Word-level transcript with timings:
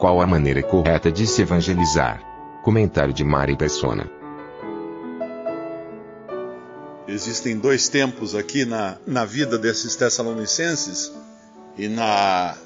Qual 0.00 0.18
a 0.22 0.26
maneira 0.26 0.62
correta 0.62 1.12
de 1.12 1.26
se 1.26 1.42
evangelizar? 1.42 2.22
Comentário 2.62 3.12
de 3.12 3.22
Mari 3.22 3.54
Persona. 3.54 4.10
Existem 7.06 7.58
dois 7.58 7.86
tempos 7.90 8.34
aqui 8.34 8.64
na, 8.64 8.96
na 9.06 9.26
vida 9.26 9.58
desses 9.58 9.94
tessalonicenses 9.96 11.12
e 11.76 11.86
na, 11.86 12.56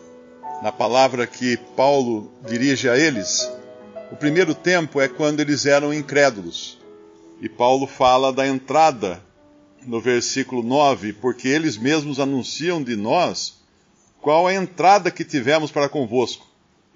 na 0.62 0.70
palavra 0.70 1.26
que 1.26 1.56
Paulo 1.76 2.30
dirige 2.46 2.88
a 2.88 2.96
eles. 2.96 3.50
O 4.12 4.16
primeiro 4.16 4.54
tempo 4.54 5.00
é 5.00 5.08
quando 5.08 5.40
eles 5.40 5.66
eram 5.66 5.92
incrédulos. 5.92 6.80
E 7.40 7.48
Paulo 7.48 7.88
fala 7.88 8.32
da 8.32 8.46
entrada 8.46 9.20
no 9.84 10.00
versículo 10.00 10.62
9, 10.62 11.14
porque 11.14 11.48
eles 11.48 11.76
mesmos 11.76 12.20
anunciam 12.20 12.80
de 12.80 12.94
nós 12.94 13.60
qual 14.20 14.46
a 14.46 14.54
entrada 14.54 15.10
que 15.10 15.24
tivemos 15.24 15.72
para 15.72 15.88
convosco, 15.88 16.53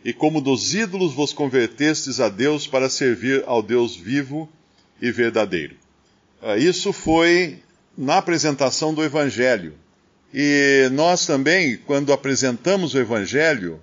e 0.08 0.12
como 0.14 0.40
dos 0.40 0.72
ídolos 0.72 1.12
vos 1.12 1.34
convertestes 1.34 2.18
a 2.18 2.30
Deus 2.30 2.66
para 2.66 2.88
servir 2.88 3.44
ao 3.46 3.62
Deus 3.62 3.94
vivo 3.94 4.48
e 5.02 5.12
verdadeiro. 5.12 5.76
Ah, 6.40 6.56
isso 6.56 6.94
foi 6.94 7.58
na 7.94 8.16
apresentação 8.16 8.94
do 8.94 9.04
Evangelho. 9.04 9.74
E 10.32 10.88
nós 10.92 11.26
também, 11.26 11.76
quando 11.76 12.10
apresentamos 12.10 12.94
o 12.94 12.98
Evangelho, 12.98 13.82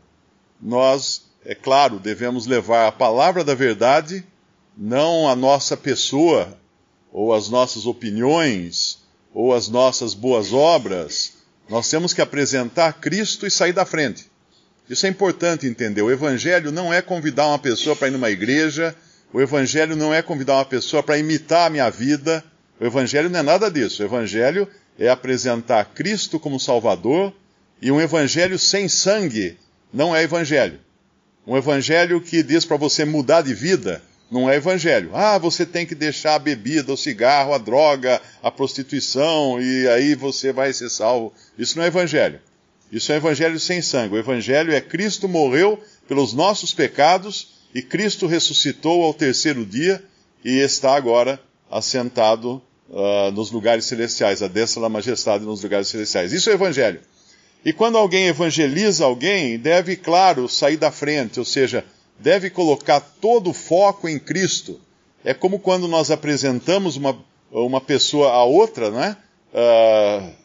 nós, 0.59 1.21
é 1.45 1.53
claro, 1.53 1.99
devemos 1.99 2.47
levar 2.47 2.87
a 2.87 2.91
palavra 2.91 3.43
da 3.43 3.53
verdade, 3.53 4.25
não 4.75 5.29
a 5.29 5.35
nossa 5.35 5.77
pessoa, 5.77 6.57
ou 7.13 7.35
as 7.35 7.49
nossas 7.49 7.85
opiniões, 7.85 8.97
ou 9.31 9.53
as 9.53 9.67
nossas 9.67 10.15
boas 10.15 10.51
obras. 10.51 11.33
Nós 11.69 11.87
temos 11.87 12.13
que 12.13 12.21
apresentar 12.21 12.93
Cristo 12.93 13.45
e 13.45 13.51
sair 13.51 13.73
da 13.73 13.85
frente. 13.85 14.33
Isso 14.89 15.05
é 15.05 15.09
importante 15.09 15.67
entender. 15.67 16.01
O 16.01 16.11
Evangelho 16.11 16.71
não 16.71 16.93
é 16.93 17.01
convidar 17.01 17.47
uma 17.47 17.59
pessoa 17.59 17.95
para 17.95 18.07
ir 18.07 18.11
numa 18.11 18.29
igreja, 18.29 18.95
o 19.35 19.41
Evangelho 19.41 19.95
não 19.95 20.13
é 20.13 20.21
convidar 20.21 20.55
uma 20.55 20.65
pessoa 20.65 21.03
para 21.03 21.17
imitar 21.17 21.67
a 21.67 21.69
minha 21.69 21.89
vida. 21.89 22.43
O 22.79 22.85
Evangelho 22.85 23.29
não 23.29 23.39
é 23.39 23.43
nada 23.43 23.69
disso. 23.69 24.01
O 24.01 24.05
Evangelho 24.05 24.65
é 24.97 25.09
apresentar 25.09 25.83
Cristo 25.93 26.39
como 26.39 26.57
Salvador 26.59 27.33
e 27.81 27.91
um 27.91 27.99
Evangelho 27.99 28.57
sem 28.57 28.87
sangue 28.87 29.57
não 29.93 30.15
é 30.15 30.23
Evangelho. 30.23 30.79
Um 31.45 31.57
Evangelho 31.57 32.21
que 32.21 32.41
diz 32.41 32.63
para 32.63 32.77
você 32.77 33.03
mudar 33.03 33.41
de 33.41 33.53
vida 33.53 34.01
não 34.31 34.49
é 34.49 34.55
Evangelho. 34.55 35.11
Ah, 35.13 35.37
você 35.37 35.65
tem 35.65 35.85
que 35.85 35.95
deixar 35.95 36.35
a 36.35 36.39
bebida, 36.39 36.93
o 36.93 36.97
cigarro, 36.97 37.53
a 37.53 37.57
droga, 37.57 38.21
a 38.41 38.49
prostituição 38.49 39.61
e 39.61 39.87
aí 39.89 40.15
você 40.15 40.53
vai 40.53 40.71
ser 40.71 40.89
salvo. 40.89 41.33
Isso 41.57 41.77
não 41.77 41.83
é 41.83 41.87
Evangelho. 41.87 42.39
Isso 42.95 43.11
é 43.11 43.17
Evangelho 43.17 43.59
sem 43.59 43.81
sangue. 43.81 44.15
O 44.15 44.17
Evangelho 44.17 44.73
é 44.73 44.79
Cristo 44.79 45.27
morreu 45.27 45.77
pelos 46.07 46.31
nossos 46.31 46.73
pecados 46.73 47.49
e 47.73 47.81
Cristo 47.81 48.25
ressuscitou 48.25 49.03
ao 49.03 49.13
terceiro 49.13 49.65
dia 49.65 50.01
e 50.45 50.59
está 50.59 50.95
agora 50.95 51.37
assentado 51.69 52.61
uh, 52.89 53.31
nos 53.33 53.51
lugares 53.51 53.83
celestiais, 53.83 54.41
a 54.41 54.47
destra 54.47 54.81
da 54.81 54.87
majestade 54.87 55.43
nos 55.43 55.61
lugares 55.61 55.89
celestiais. 55.89 56.31
Isso 56.31 56.49
é 56.49 56.53
Evangelho. 56.53 57.01
E 57.65 57.73
quando 57.73 57.97
alguém 57.97 58.27
evangeliza 58.27 59.03
alguém, 59.03 59.59
deve, 59.59 59.97
claro, 59.97 60.47
sair 60.47 60.77
da 60.77 60.89
frente, 60.89 61.37
ou 61.37 61.45
seja, 61.45 61.83
deve 62.17 62.49
colocar 62.49 63.01
todo 63.01 63.49
o 63.49 63.53
foco 63.53 64.07
em 64.07 64.17
Cristo. 64.17 64.79
É 65.21 65.33
como 65.33 65.59
quando 65.59 65.85
nós 65.85 66.11
apresentamos 66.11 66.95
uma, 66.95 67.17
uma 67.51 67.81
pessoa 67.81 68.31
a 68.31 68.45
outra, 68.45 68.89
né? 68.89 69.17
Uh, 69.53 70.44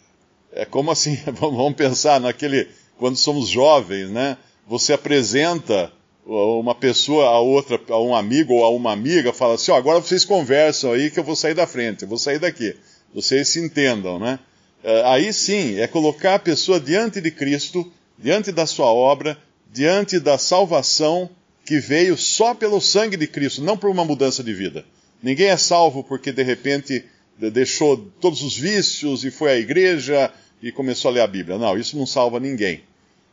é 0.52 0.64
como 0.64 0.90
assim, 0.90 1.18
vamos 1.32 1.74
pensar 1.74 2.20
naquele, 2.20 2.68
quando 2.98 3.16
somos 3.16 3.48
jovens, 3.48 4.10
né? 4.10 4.36
Você 4.66 4.92
apresenta 4.92 5.92
uma 6.26 6.74
pessoa 6.74 7.26
a 7.26 7.40
outra, 7.40 7.80
a 7.88 8.00
um 8.00 8.14
amigo 8.14 8.54
ou 8.54 8.64
a 8.64 8.70
uma 8.70 8.92
amiga, 8.92 9.32
fala 9.32 9.54
assim: 9.54 9.72
ó, 9.72 9.74
oh, 9.74 9.78
agora 9.78 10.00
vocês 10.00 10.24
conversam 10.24 10.92
aí 10.92 11.10
que 11.10 11.18
eu 11.18 11.24
vou 11.24 11.34
sair 11.34 11.54
da 11.54 11.66
frente, 11.66 12.02
eu 12.02 12.08
vou 12.08 12.18
sair 12.18 12.38
daqui. 12.38 12.76
Vocês 13.12 13.48
se 13.48 13.60
entendam, 13.60 14.18
né? 14.18 14.38
É, 14.82 15.02
aí 15.06 15.32
sim, 15.32 15.78
é 15.78 15.86
colocar 15.86 16.36
a 16.36 16.38
pessoa 16.38 16.78
diante 16.78 17.20
de 17.20 17.30
Cristo, 17.30 17.90
diante 18.18 18.52
da 18.52 18.66
sua 18.66 18.86
obra, 18.86 19.36
diante 19.72 20.20
da 20.20 20.38
salvação 20.38 21.28
que 21.64 21.78
veio 21.78 22.16
só 22.16 22.54
pelo 22.54 22.80
sangue 22.80 23.16
de 23.16 23.26
Cristo, 23.26 23.62
não 23.62 23.76
por 23.76 23.90
uma 23.90 24.04
mudança 24.04 24.42
de 24.42 24.52
vida. 24.52 24.84
Ninguém 25.22 25.48
é 25.48 25.56
salvo 25.56 26.02
porque 26.02 26.32
de 26.32 26.42
repente 26.42 27.04
deixou 27.48 27.96
todos 28.20 28.42
os 28.42 28.58
vícios 28.58 29.24
e 29.24 29.30
foi 29.30 29.52
à 29.52 29.56
igreja 29.56 30.30
e 30.60 30.70
começou 30.70 31.10
a 31.10 31.14
ler 31.14 31.20
a 31.20 31.26
Bíblia. 31.26 31.56
Não, 31.56 31.78
isso 31.78 31.96
não 31.96 32.04
salva 32.04 32.40
ninguém. 32.40 32.82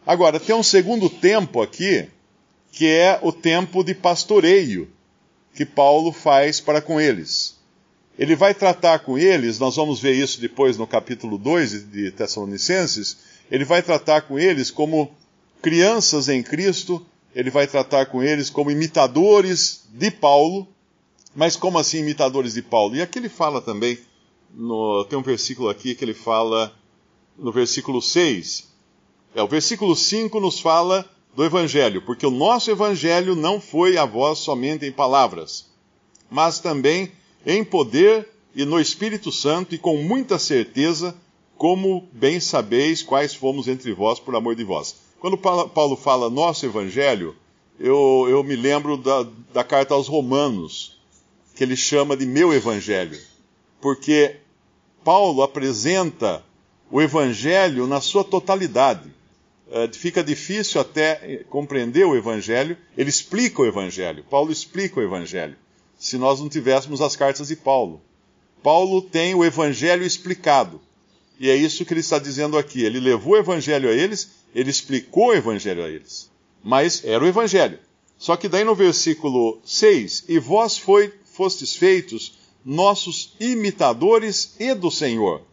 Agora, 0.05 0.39
tem 0.39 0.55
um 0.55 0.63
segundo 0.63 1.09
tempo 1.09 1.61
aqui 1.61 2.07
que 2.71 2.87
é 2.87 3.19
o 3.21 3.31
tempo 3.31 3.83
de 3.83 3.95
pastoreio 3.95 4.87
que 5.53 5.65
Paulo 5.65 6.11
faz 6.11 6.59
para 6.59 6.79
com 6.79 7.01
eles. 7.01 7.57
Ele 8.17 8.35
vai 8.35 8.53
tratar 8.53 8.99
com 8.99 9.17
eles, 9.17 9.59
nós 9.59 9.75
vamos 9.75 9.99
ver 9.99 10.13
isso 10.13 10.39
depois 10.39 10.77
no 10.77 10.87
capítulo 10.87 11.37
2 11.37 11.91
de 11.91 12.11
Tessalonicenses, 12.11 13.17
ele 13.49 13.65
vai 13.65 13.81
tratar 13.81 14.21
com 14.21 14.39
eles 14.39 14.71
como 14.71 15.11
crianças 15.61 16.29
em 16.29 16.41
Cristo, 16.41 17.05
ele 17.35 17.49
vai 17.49 17.67
tratar 17.67 18.07
com 18.07 18.23
eles 18.23 18.49
como 18.49 18.71
imitadores 18.71 19.83
de 19.91 20.09
Paulo, 20.09 20.67
mas 21.37 21.55
como 21.55 21.77
assim 21.77 21.99
imitadores 21.99 22.55
de 22.55 22.63
Paulo? 22.63 22.95
E 22.95 23.01
aqui 23.01 23.19
ele 23.19 23.29
fala 23.29 23.61
também, 23.61 23.99
no, 24.51 25.05
tem 25.05 25.19
um 25.19 25.21
versículo 25.21 25.69
aqui 25.69 25.93
que 25.93 26.03
ele 26.03 26.15
fala 26.15 26.73
no 27.37 27.51
versículo 27.51 28.01
6. 28.01 28.67
É, 29.35 29.43
o 29.43 29.47
versículo 29.47 29.95
5 29.95 30.39
nos 30.39 30.59
fala 30.59 31.07
do 31.35 31.45
Evangelho, 31.45 32.01
porque 32.01 32.25
o 32.25 32.31
nosso 32.31 32.71
Evangelho 32.71 33.35
não 33.35 33.61
foi 33.61 33.99
a 33.99 34.05
vós 34.05 34.39
somente 34.39 34.83
em 34.87 34.91
palavras, 34.91 35.69
mas 36.27 36.59
também 36.59 37.11
em 37.45 37.63
poder 37.63 38.27
e 38.55 38.65
no 38.65 38.79
Espírito 38.79 39.31
Santo 39.31 39.75
e 39.75 39.77
com 39.77 39.95
muita 39.97 40.39
certeza, 40.39 41.15
como 41.55 42.07
bem 42.11 42.39
sabeis 42.39 43.03
quais 43.03 43.35
fomos 43.35 43.67
entre 43.67 43.93
vós 43.93 44.19
por 44.19 44.35
amor 44.35 44.55
de 44.55 44.63
vós. 44.63 44.95
Quando 45.19 45.37
Paulo 45.37 45.95
fala 45.95 46.31
nosso 46.31 46.65
Evangelho, 46.65 47.35
eu, 47.79 48.25
eu 48.27 48.43
me 48.43 48.55
lembro 48.55 48.97
da, 48.97 49.27
da 49.53 49.63
carta 49.63 49.93
aos 49.93 50.07
Romanos, 50.07 50.96
que 51.57 51.63
ele 51.63 51.75
chama 51.75 52.15
de 52.15 52.25
meu 52.25 52.53
Evangelho, 52.53 53.19
porque 53.81 54.35
Paulo 55.03 55.41
apresenta 55.41 56.43
o 56.91 57.01
Evangelho 57.01 57.87
na 57.87 57.99
sua 57.99 58.23
totalidade. 58.23 59.11
Eh, 59.71 59.89
fica 59.91 60.23
difícil 60.23 60.79
até 60.79 61.19
eh, 61.23 61.45
compreender 61.49 62.05
o 62.05 62.15
Evangelho. 62.15 62.77
Ele 62.95 63.09
explica 63.09 63.61
o 63.61 63.65
Evangelho. 63.65 64.23
Paulo 64.29 64.51
explica 64.51 64.99
o 64.99 65.03
Evangelho. 65.03 65.55
Se 65.97 66.15
nós 66.17 66.39
não 66.39 66.47
tivéssemos 66.47 67.01
as 67.01 67.15
cartas 67.15 67.47
de 67.47 67.55
Paulo. 67.55 68.01
Paulo 68.61 69.01
tem 69.01 69.33
o 69.33 69.43
Evangelho 69.43 70.03
explicado. 70.03 70.79
E 71.39 71.49
é 71.49 71.55
isso 71.55 71.83
que 71.85 71.93
ele 71.93 72.01
está 72.01 72.19
dizendo 72.19 72.55
aqui. 72.55 72.83
Ele 72.83 72.99
levou 72.99 73.33
o 73.33 73.37
Evangelho 73.37 73.89
a 73.89 73.93
eles, 73.93 74.29
ele 74.53 74.69
explicou 74.69 75.29
o 75.29 75.35
Evangelho 75.35 75.83
a 75.83 75.89
eles. 75.89 76.29
Mas 76.63 77.03
era 77.03 77.23
o 77.23 77.27
Evangelho. 77.27 77.79
Só 78.17 78.35
que 78.35 78.47
daí 78.47 78.63
no 78.63 78.73
versículo 78.73 79.59
6, 79.63 80.25
e 80.27 80.39
vós 80.39 80.77
foi, 80.77 81.13
fostes 81.37 81.75
feitos 81.75 82.33
nossos 82.65 83.35
imitadores 83.39 84.55
e 84.59 84.73
do 84.73 84.89
Senhor, 84.89 85.43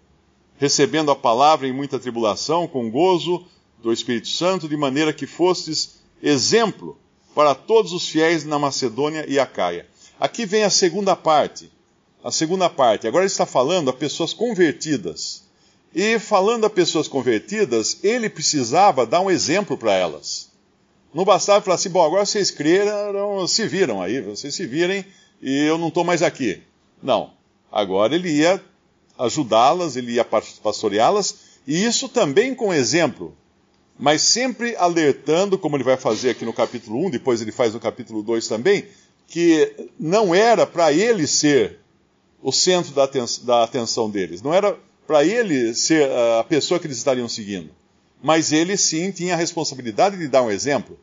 recebendo 0.57 1.11
a 1.11 1.17
palavra 1.17 1.69
em 1.69 1.73
muita 1.73 1.99
tribulação, 1.99 2.67
com 2.67 2.91
gozo, 2.91 3.45
do 3.83 3.93
Espírito 3.93 4.29
Santo, 4.29 4.67
de 4.67 4.79
maneira 4.79 5.13
que 5.13 5.27
fostes 5.27 6.01
exemplo 6.23 6.97
para 7.35 7.55
todos 7.55 7.93
os 7.93 8.09
fiéis 8.09 8.45
na 8.45 8.59
Macedônia 8.59 9.27
e 9.29 9.39
Acaia. 9.39 9.87
Aqui 10.19 10.47
vem 10.47 10.65
a 10.65 10.71
segunda 10.71 11.15
parte. 11.15 11.71
A 12.23 12.31
segunda 12.31 12.71
parte. 12.71 13.07
Agora 13.07 13.25
ele 13.25 13.31
está 13.31 13.45
falando 13.45 13.91
a 13.91 13.93
pessoas 13.93 14.33
convertidas. 14.33 15.45
E 15.95 16.19
falando 16.19 16.65
a 16.65 16.71
pessoas 16.71 17.07
convertidas, 17.07 17.99
ele 18.03 18.31
precisava 18.31 19.05
dar 19.05 19.21
um 19.21 19.31
exemplo 19.31 19.77
para 19.77 19.93
elas. 19.93 20.51
Não 21.13 21.25
bastava 21.25 21.61
falar 21.61 21.75
assim, 21.75 21.91
bom, 21.91 22.03
agora 22.03 22.25
vocês 22.25 22.51
creram, 22.51 23.47
se 23.47 23.69
viram 23.69 24.01
aí, 24.01 24.21
vocês 24.23 24.55
se 24.55 24.67
virem 24.67 25.05
e 25.45 25.67
eu 25.67 25.77
não 25.77 25.89
estou 25.89 26.03
mais 26.03 26.23
aqui. 26.23 26.63
Não. 27.03 27.31
Agora 27.71 28.15
ele 28.15 28.31
ia 28.31 28.63
ajudá-las, 29.19 29.95
ele 29.95 30.13
ia 30.13 30.25
pastoreá-las 30.25 31.37
E 31.67 31.85
isso 31.85 32.09
também 32.09 32.55
com 32.55 32.73
exemplo, 32.73 33.37
mas 33.99 34.23
sempre 34.23 34.75
alertando, 34.77 35.59
como 35.59 35.77
ele 35.77 35.85
vai 35.85 35.99
fazer 35.99 36.31
aqui 36.31 36.47
no 36.47 36.53
capítulo 36.53 37.07
1, 37.07 37.11
depois 37.11 37.43
ele 37.43 37.53
faz 37.53 37.75
no 37.75 37.81
capítulo 37.81 38.23
2 38.23 38.49
também, 38.49 38.87
que 39.29 39.71
não 40.01 40.35
era 40.35 40.67
para 40.67 40.93
ele 40.93 41.27
ser 41.27 41.79
o 42.43 42.51
centro 42.51 42.93
da, 42.93 43.05
aten 43.05 43.25
da 43.43 43.65
atenção 43.65 44.11
deles, 44.11 44.41
não 44.41 44.53
era 44.53 44.77
para 45.07 45.25
ele 45.25 45.75
ser 45.75 46.11
a 46.41 46.45
pessoa 46.45 46.81
que 46.81 46.87
eles 46.87 46.97
estariam 46.97 47.29
seguindo, 47.29 47.71
mas 48.23 48.51
ele 48.51 48.77
sim 48.77 49.11
tinha 49.11 49.35
a 49.35 49.37
responsabilidade 49.37 50.17
de 50.17 50.27
dar 50.27 50.43
um 50.43 50.51
exemplo. 50.51 50.99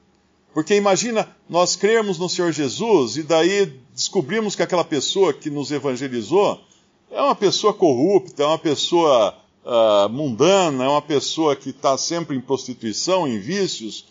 Porque 0.53 0.75
imagina 0.75 1.27
nós 1.49 1.75
crermos 1.75 2.17
no 2.17 2.27
Senhor 2.27 2.51
Jesus 2.51 3.17
e 3.17 3.23
daí 3.23 3.73
descobrimos 3.93 4.55
que 4.55 4.63
aquela 4.63 4.83
pessoa 4.83 5.33
que 5.33 5.49
nos 5.49 5.71
evangelizou 5.71 6.59
é 7.09 7.21
uma 7.21 7.35
pessoa 7.35 7.73
corrupta, 7.73 8.43
é 8.43 8.45
uma 8.45 8.57
pessoa 8.57 9.37
uh, 9.65 10.09
mundana, 10.09 10.83
é 10.83 10.87
uma 10.87 11.01
pessoa 11.01 11.55
que 11.55 11.69
está 11.69 11.97
sempre 11.97 12.35
em 12.35 12.41
prostituição, 12.41 13.27
em 13.27 13.39
vícios. 13.39 14.05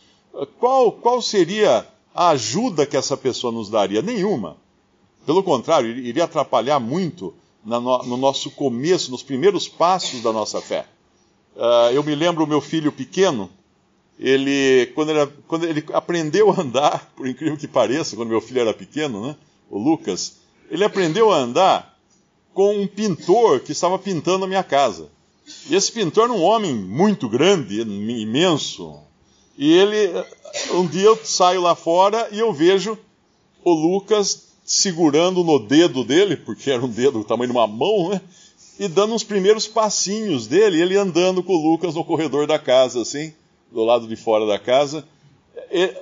Qual, 0.59 0.93
qual 0.93 1.21
seria 1.21 1.87
a 2.15 2.31
ajuda 2.31 2.87
que 2.87 2.97
essa 2.97 3.17
pessoa 3.17 3.53
nos 3.53 3.69
daria? 3.69 4.01
Nenhuma. 4.01 4.57
Pelo 5.27 5.43
contrário, 5.43 5.91
iria 5.91 6.25
atrapalhar 6.25 6.81
muito 6.81 7.35
no, 7.65 7.81
no 7.81 8.17
nosso 8.17 8.51
começo, 8.51 9.11
nos 9.11 9.23
primeiros 9.23 9.69
passos 9.69 10.23
da 10.23 10.33
nossa 10.33 10.61
fé. 10.61 10.87
Uh, 11.55 11.93
eu 11.93 12.03
me 12.03 12.15
lembro 12.15 12.45
o 12.45 12.47
meu 12.47 12.61
filho 12.61 12.91
pequeno, 12.91 13.51
ele 14.21 14.93
quando, 14.95 15.11
ele 15.11 15.33
quando, 15.49 15.65
ele 15.65 15.83
aprendeu 15.95 16.51
a 16.51 16.61
andar, 16.61 17.11
por 17.17 17.27
incrível 17.27 17.57
que 17.57 17.67
pareça, 17.67 18.15
quando 18.15 18.29
meu 18.29 18.41
filho 18.41 18.61
era 18.61 18.75
pequeno, 18.75 19.27
né, 19.27 19.37
o 19.71 19.79
Lucas, 19.79 20.37
ele 20.71 20.85
aprendeu 20.85 21.33
a 21.33 21.39
andar 21.39 21.99
com 22.53 22.83
um 22.83 22.87
pintor 22.87 23.61
que 23.61 23.73
estava 23.73 23.99
pintando 23.99 24.45
a 24.45 24.49
minha 24.49 24.63
casa. 24.63 25.09
E 25.69 25.75
esse 25.75 25.91
pintor 25.91 26.25
era 26.25 26.33
um 26.33 26.43
homem 26.43 26.75
muito 26.75 27.29
grande, 27.29 27.81
imenso. 27.81 28.99
E 29.57 29.73
ele, 29.73 30.25
um 30.73 30.87
dia 30.87 31.07
eu 31.07 31.19
saio 31.25 31.61
lá 31.61 31.75
fora 31.75 32.29
e 32.31 32.39
eu 32.39 32.53
vejo 32.53 32.99
o 33.65 33.73
Lucas 33.73 34.49
segurando 34.65 35.43
no 35.43 35.59
dedo 35.59 36.05
dele, 36.05 36.37
porque 36.37 36.71
era 36.71 36.85
um 36.85 36.89
dedo 36.89 37.19
do 37.19 37.25
tamanho 37.25 37.51
de 37.51 37.57
uma 37.57 37.67
mão, 37.67 38.11
né? 38.11 38.21
E 38.79 38.89
dando 38.89 39.15
uns 39.15 39.25
primeiros 39.25 39.67
passinhos 39.67 40.47
dele, 40.47 40.81
ele 40.81 40.97
andando 40.97 41.43
com 41.43 41.55
o 41.55 41.71
Lucas 41.71 41.95
no 41.95 42.05
corredor 42.05 42.47
da 42.47 42.59
casa, 42.59 43.03
assim, 43.03 43.33
do 43.71 43.85
lado 43.85 44.07
de 44.07 44.17
fora 44.17 44.47
da 44.47 44.59
casa. 44.59 45.07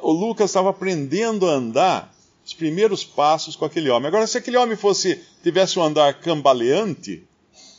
O 0.03 0.13
Lucas 0.13 0.51
estava 0.51 0.71
aprendendo 0.71 1.47
a 1.47 1.53
andar 1.53 2.15
os 2.45 2.55
primeiros 2.55 3.05
passos 3.05 3.55
com 3.55 3.65
aquele 3.65 3.91
homem. 3.91 4.09
Agora, 4.09 4.27
se 4.27 4.39
aquele 4.39 4.57
homem 4.57 4.77
fosse 4.77 5.21
tivesse 5.43 5.79
um 5.79 5.83
andar 5.83 6.21
cambaleante, 6.21 7.23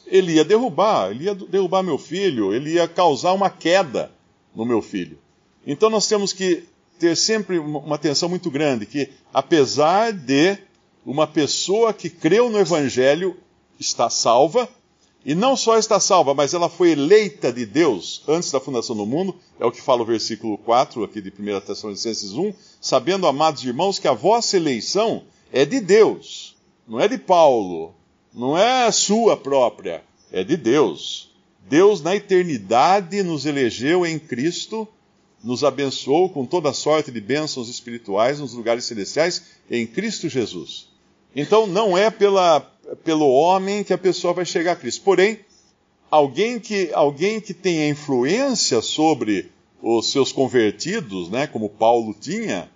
ele 0.05 0.33
ia 0.33 0.45
derrubar, 0.45 1.11
ele 1.11 1.25
ia 1.25 1.35
derrubar 1.35 1.83
meu 1.83 1.97
filho, 1.97 2.53
ele 2.53 2.73
ia 2.73 2.87
causar 2.87 3.33
uma 3.33 3.49
queda 3.49 4.11
no 4.55 4.65
meu 4.65 4.81
filho. 4.81 5.17
Então 5.65 5.89
nós 5.89 6.07
temos 6.07 6.33
que 6.33 6.63
ter 6.99 7.15
sempre 7.15 7.57
uma 7.57 7.95
atenção 7.95 8.27
muito 8.29 8.51
grande 8.51 8.85
que 8.85 9.09
apesar 9.33 10.11
de 10.11 10.57
uma 11.05 11.25
pessoa 11.25 11.93
que 11.93 12.09
creu 12.09 12.49
no 12.49 12.59
Evangelho 12.59 13.37
está 13.79 14.09
salva, 14.09 14.69
e 15.25 15.35
não 15.35 15.55
só 15.55 15.77
está 15.77 15.99
salva, 15.99 16.33
mas 16.33 16.53
ela 16.53 16.69
foi 16.69 16.91
eleita 16.91 17.51
de 17.51 17.65
Deus 17.65 18.23
antes 18.27 18.51
da 18.51 18.59
fundação 18.59 18.95
do 18.95 19.05
mundo, 19.05 19.35
é 19.59 19.65
o 19.65 19.71
que 19.71 19.81
fala 19.81 20.01
o 20.01 20.05
versículo 20.05 20.57
4 20.57 21.03
aqui 21.03 21.21
de 21.21 21.29
1 21.29 21.59
Tessalonicenses 21.61 22.31
1, 22.33 22.53
sabendo, 22.79 23.27
amados 23.27 23.63
irmãos, 23.63 23.99
que 23.99 24.07
a 24.07 24.13
vossa 24.13 24.55
eleição 24.55 25.23
é 25.51 25.65
de 25.65 25.81
Deus, 25.81 26.55
não 26.87 26.99
é 26.99 27.07
de 27.07 27.17
Paulo, 27.17 27.93
não 28.33 28.57
é 28.57 28.89
sua 28.91 29.35
própria, 29.35 30.03
é 30.31 30.43
de 30.43 30.55
Deus. 30.55 31.29
Deus, 31.67 32.01
na 32.01 32.15
eternidade, 32.15 33.21
nos 33.21 33.45
elegeu 33.45 34.05
em 34.05 34.17
Cristo, 34.17 34.87
nos 35.43 35.63
abençoou 35.63 36.29
com 36.29 36.45
toda 36.45 36.73
sorte 36.73 37.11
de 37.11 37.21
bênçãos 37.21 37.69
espirituais 37.69 38.39
nos 38.39 38.53
lugares 38.53 38.85
celestiais 38.85 39.43
em 39.69 39.85
Cristo 39.85 40.29
Jesus. 40.29 40.89
Então 41.35 41.67
não 41.67 41.97
é 41.97 42.09
pela, 42.09 42.61
pelo 43.03 43.29
homem 43.29 43.83
que 43.83 43.93
a 43.93 43.97
pessoa 43.97 44.33
vai 44.33 44.45
chegar 44.45 44.73
a 44.73 44.75
Cristo. 44.75 45.03
Porém, 45.03 45.39
alguém 46.09 46.59
que, 46.59 46.89
alguém 46.93 47.39
que 47.39 47.53
tenha 47.53 47.89
influência 47.89 48.81
sobre 48.81 49.51
os 49.81 50.11
seus 50.11 50.31
convertidos, 50.31 51.29
né, 51.29 51.47
como 51.47 51.69
Paulo 51.69 52.13
tinha, 52.19 52.69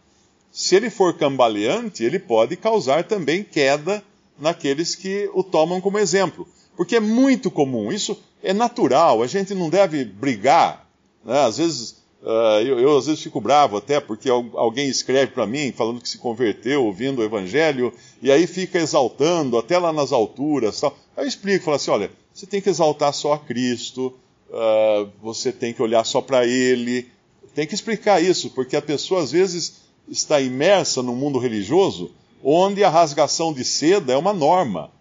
se 0.52 0.76
ele 0.76 0.90
for 0.90 1.18
cambaleante, 1.18 2.04
ele 2.04 2.20
pode 2.20 2.56
causar 2.56 3.04
também 3.04 3.44
queda 3.44 4.04
naqueles 4.40 4.96
que 4.96 5.30
o 5.34 5.44
tomam 5.44 5.82
como 5.82 5.98
exemplo. 5.98 6.48
Porque 6.76 6.96
é 6.96 7.00
muito 7.00 7.52
comum, 7.52 7.92
isso 7.92 8.18
é 8.42 8.54
natural, 8.54 9.22
a 9.22 9.28
gente 9.28 9.54
não 9.54 9.70
deve 9.70 10.06
brigar. 10.06 10.88
Né? 11.26 11.40
Às 11.40 11.58
vezes 11.58 12.03
Uh, 12.24 12.62
eu, 12.66 12.80
eu, 12.80 12.98
às 12.98 13.06
vezes 13.06 13.22
fico 13.22 13.42
bravo 13.42 13.75
até 13.75 14.00
porque 14.00 14.30
alguém 14.30 14.88
escreve 14.88 15.34
para 15.34 15.46
mim 15.46 15.74
falando 15.74 16.00
que 16.00 16.08
se 16.08 16.18
converteu 16.18 16.86
ouvindo 16.86 17.20
o 17.20 17.24
evangelho 17.24 17.94
e 18.22 18.31
aí 18.31 18.48
fica 18.48 18.80
exaltando 18.80 19.58
até 19.58 19.78
lá 19.78 19.92
nas 19.92 20.14
alturas. 20.14 20.80
Tal. 20.80 20.98
Eu 21.18 21.28
explico, 21.28 21.66
falo 21.66 21.75
assim, 21.75 21.92
olha, 21.92 22.10
você 22.34 22.46
tem 22.46 22.62
que 22.62 22.70
exaltar 22.70 23.14
só 23.14 23.34
a 23.34 23.40
Cristo, 23.40 24.14
uh, 24.50 25.10
você 25.22 25.52
tem 25.52 25.74
que 25.74 25.81
olhar 25.81 26.06
só 26.06 26.22
para 26.22 26.48
Ele, 26.48 27.10
tem 27.54 27.68
que 27.68 27.75
explicar 27.75 28.24
isso 28.24 28.50
porque 28.52 28.78
a 28.78 28.81
pessoa 28.81 29.22
às 29.22 29.34
vezes 29.34 29.81
está 30.08 30.40
imersa 30.40 31.04
no 31.04 31.14
mundo 31.14 31.40
religioso 31.40 32.10
onde 32.42 32.86
a 32.86 32.90
rasgação 32.90 33.52
de 33.52 33.66
seda 33.66 34.14
é 34.14 34.18
uma 34.18 34.34
norma, 34.34 34.92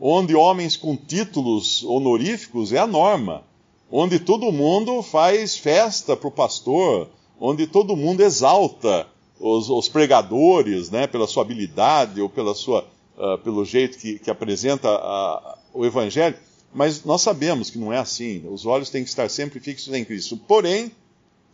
onde 0.00 0.34
homens 0.36 0.76
com 0.76 0.96
títulos 0.96 1.82
honoríficos 1.82 2.72
é 2.72 2.78
a 2.78 2.86
norma 2.86 3.47
onde 3.90 4.18
todo 4.18 4.52
mundo 4.52 5.02
faz 5.02 5.56
festa 5.56 6.16
para 6.16 6.28
o 6.28 6.32
pastor, 6.32 7.08
onde 7.40 7.66
todo 7.66 7.96
mundo 7.96 8.20
exalta 8.20 9.06
os, 9.40 9.70
os, 9.70 9.88
pregadores, 9.88 10.90
né, 10.90 11.06
pela 11.06 11.26
sua 11.26 11.42
habilidade 11.42 12.20
ou 12.20 12.28
pela 12.28 12.54
sua, 12.54 12.84
uh, 13.16 13.38
pelo 13.38 13.64
jeito 13.64 13.98
que, 13.98 14.18
que 14.18 14.30
apresenta 14.30 14.88
a, 14.88 15.58
o 15.72 15.86
evangelho. 15.86 16.36
Mas 16.74 17.04
nós 17.04 17.22
sabemos 17.22 17.70
que 17.70 17.78
não 17.78 17.92
é 17.92 17.98
assim. 17.98 18.44
Os 18.50 18.66
olhos 18.66 18.90
têm 18.90 19.02
que 19.02 19.08
estar 19.08 19.30
sempre 19.30 19.58
fixos 19.60 19.94
em 19.94 20.04
Cristo. 20.04 20.36
Porém, 20.36 20.92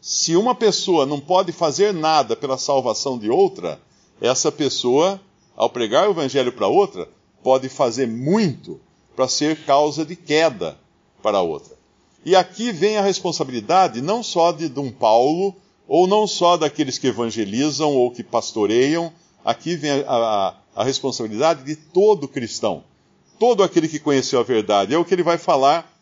se 0.01 0.35
uma 0.35 0.55
pessoa 0.55 1.07
não 1.07 1.21
pode 1.21 1.53
fazer 1.53 1.95
nada 1.95 2.35
pela 2.35 2.59
salvação 2.59 3.19
de 3.19 3.31
outra, 3.31 3.81
essa 4.21 4.51
pessoa, 4.51 5.21
ao 5.57 5.71
pregar 5.71 6.09
o 6.09 6.13
evangelho 6.13 6.53
para 6.53 6.67
outra, 6.67 7.09
pode 7.43 7.69
fazer 7.69 8.09
muito 8.09 8.81
para 9.15 9.29
ser 9.29 9.65
causa 9.65 10.05
de 10.05 10.17
queda 10.17 10.77
para 11.23 11.41
outra. 11.41 11.75
E 12.25 12.35
aqui 12.35 12.73
vem 12.73 12.97
a 12.97 13.03
responsabilidade 13.03 14.01
não 14.01 14.23
só 14.23 14.51
de, 14.51 14.73
um 14.79 14.91
Paulo, 14.91 15.55
ou 15.87 16.07
não 16.07 16.27
só 16.27 16.57
daqueles 16.57 16.97
que 16.97 17.09
evangelizam 17.09 17.93
ou 17.93 18.11
que 18.11 18.23
pastoreiam, 18.23 19.13
aqui 19.45 19.77
vem 19.77 19.91
a, 19.91 20.05
a, 20.09 20.57
a 20.77 20.85
responsabilidade 20.85 21.65
de 21.65 21.77
todo 21.77 22.27
cristão, 22.27 22.85
todo 23.39 23.63
aquele 23.63 23.89
que 23.89 23.99
conheceu 23.99 24.41
a 24.41 24.43
verdade. 24.43 24.95
É 24.95 24.99
o 24.99 25.05
que 25.05 25.15
ele 25.15 25.23
vai 25.23 25.37
falar 25.37 25.93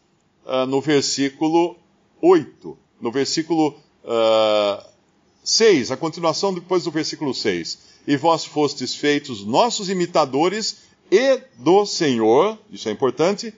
uh, 0.46 0.64
no 0.66 0.80
versículo 0.80 1.76
8, 2.20 2.78
no 3.00 3.10
versículo 3.10 3.70
uh, 4.04 4.06
ah, 4.06 4.86
6, 5.42 5.90
a 5.90 5.96
continuação 5.96 6.54
depois 6.54 6.84
do 6.84 6.90
versículo 6.92 7.34
6. 7.34 7.78
E 8.06 8.16
vós 8.16 8.44
fostes 8.44 8.94
feitos 8.94 9.44
nossos 9.44 9.88
imitadores 9.88 10.82
e 11.10 11.40
do 11.58 11.84
Senhor, 11.84 12.56
isso 12.70 12.88
é 12.88 12.92
importante, 12.92 13.52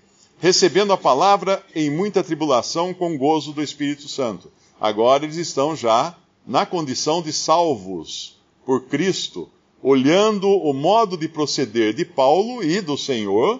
recebendo 0.44 0.92
a 0.92 0.98
palavra 0.98 1.64
em 1.74 1.88
muita 1.88 2.22
tribulação 2.22 2.92
com 2.92 3.16
gozo 3.16 3.54
do 3.54 3.62
Espírito 3.62 4.06
Santo. 4.10 4.52
Agora 4.78 5.24
eles 5.24 5.38
estão 5.38 5.74
já 5.74 6.14
na 6.46 6.66
condição 6.66 7.22
de 7.22 7.32
salvos 7.32 8.38
por 8.66 8.82
Cristo, 8.82 9.48
olhando 9.82 10.46
o 10.46 10.74
modo 10.74 11.16
de 11.16 11.28
proceder 11.28 11.94
de 11.94 12.04
Paulo 12.04 12.62
e 12.62 12.82
do 12.82 12.94
Senhor, 12.98 13.58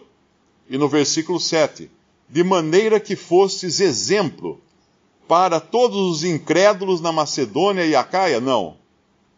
e 0.69 0.77
no 0.77 0.87
versículo 0.87 1.41
7, 1.41 1.91
de 2.29 2.45
maneira 2.45 3.01
que 3.01 3.17
fostes 3.17 3.81
exemplo 3.81 4.61
para 5.27 5.61
todos 5.61 5.97
os 5.97 6.23
incrédulos 6.23 7.01
na 7.01 7.11
Macedônia 7.11 7.87
e 7.87 7.97
Acaia? 7.97 8.43
Não, 8.43 8.77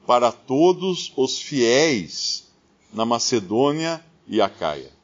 para 0.05 0.33
todos 0.33 1.13
os 1.17 1.39
fiéis 1.39 2.49
na 2.93 3.05
Macedônia 3.05 4.05
e 4.27 4.41
Acaia. 4.41 4.96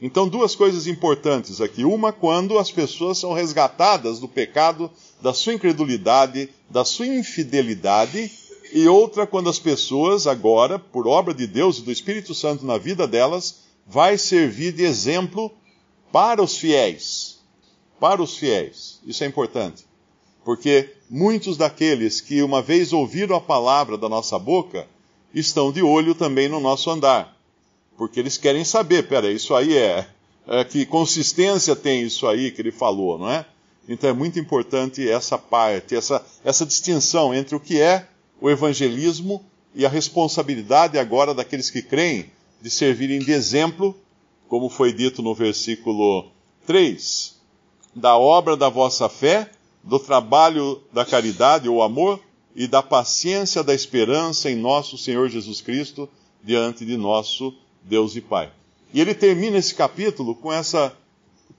Então, 0.00 0.28
duas 0.28 0.54
coisas 0.54 0.86
importantes 0.86 1.60
aqui. 1.60 1.84
Uma, 1.84 2.12
quando 2.12 2.58
as 2.58 2.70
pessoas 2.70 3.18
são 3.18 3.32
resgatadas 3.32 4.20
do 4.20 4.28
pecado, 4.28 4.90
da 5.22 5.32
sua 5.32 5.54
incredulidade, 5.54 6.50
da 6.68 6.84
sua 6.84 7.06
infidelidade. 7.06 8.30
E 8.72 8.86
outra, 8.86 9.26
quando 9.26 9.48
as 9.48 9.58
pessoas, 9.58 10.26
agora, 10.26 10.78
por 10.78 11.06
obra 11.06 11.32
de 11.32 11.46
Deus 11.46 11.78
e 11.78 11.82
do 11.82 11.90
Espírito 11.90 12.34
Santo 12.34 12.66
na 12.66 12.76
vida 12.76 13.06
delas, 13.06 13.62
vai 13.86 14.18
servir 14.18 14.72
de 14.72 14.84
exemplo 14.84 15.50
para 16.12 16.42
os 16.42 16.58
fiéis. 16.58 17.38
Para 17.98 18.22
os 18.22 18.36
fiéis. 18.36 19.00
Isso 19.06 19.24
é 19.24 19.26
importante. 19.26 19.86
Porque 20.44 20.92
muitos 21.08 21.56
daqueles 21.56 22.20
que 22.20 22.42
uma 22.42 22.60
vez 22.60 22.92
ouviram 22.92 23.34
a 23.34 23.40
palavra 23.40 23.96
da 23.96 24.08
nossa 24.08 24.38
boca 24.38 24.86
estão 25.32 25.72
de 25.72 25.82
olho 25.82 26.14
também 26.14 26.48
no 26.48 26.60
nosso 26.60 26.90
andar 26.90 27.35
porque 27.96 28.20
eles 28.20 28.36
querem 28.36 28.64
saber, 28.64 29.08
pera, 29.08 29.30
isso 29.30 29.54
aí 29.54 29.76
é, 29.76 30.06
é, 30.46 30.64
que 30.64 30.84
consistência 30.86 31.74
tem 31.74 32.02
isso 32.02 32.26
aí 32.26 32.50
que 32.50 32.60
ele 32.60 32.72
falou, 32.72 33.18
não 33.18 33.30
é? 33.30 33.44
Então 33.88 34.10
é 34.10 34.12
muito 34.12 34.38
importante 34.38 35.08
essa 35.08 35.38
parte, 35.38 35.94
essa, 35.94 36.24
essa 36.44 36.66
distinção 36.66 37.34
entre 37.34 37.54
o 37.54 37.60
que 37.60 37.80
é 37.80 38.08
o 38.40 38.50
evangelismo 38.50 39.44
e 39.74 39.86
a 39.86 39.88
responsabilidade 39.88 40.98
agora 40.98 41.34
daqueles 41.34 41.70
que 41.70 41.82
creem 41.82 42.30
de 42.60 42.70
servirem 42.70 43.20
de 43.20 43.32
exemplo, 43.32 43.96
como 44.48 44.68
foi 44.68 44.92
dito 44.92 45.22
no 45.22 45.34
versículo 45.34 46.30
3, 46.66 47.36
da 47.94 48.16
obra 48.18 48.56
da 48.56 48.68
vossa 48.68 49.08
fé, 49.08 49.50
do 49.82 49.98
trabalho 50.00 50.82
da 50.92 51.04
caridade 51.04 51.68
ou 51.68 51.82
amor 51.82 52.20
e 52.56 52.66
da 52.66 52.82
paciência 52.82 53.62
da 53.62 53.72
esperança 53.74 54.50
em 54.50 54.56
nosso 54.56 54.98
Senhor 54.98 55.28
Jesus 55.28 55.60
Cristo 55.60 56.08
diante 56.42 56.84
de 56.84 56.96
nosso 56.96 57.54
Deus 57.86 58.16
e 58.16 58.20
Pai. 58.20 58.50
E 58.92 59.00
ele 59.00 59.14
termina 59.14 59.58
esse 59.58 59.74
capítulo 59.74 60.34
com 60.34 60.52
essa, 60.52 60.96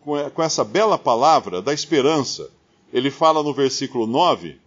com 0.01 0.43
essa 0.43 0.63
bela 0.63 0.97
palavra 0.97 1.61
da 1.61 1.73
esperança. 1.73 2.49
Ele 2.91 3.11
fala 3.11 3.43
no 3.43 3.53
versículo 3.53 4.07
9, 4.07 4.49
uh, 4.49 4.57